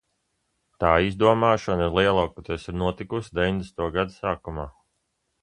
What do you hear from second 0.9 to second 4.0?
iznomāšana lielākoties ir notikusi deviņdesmito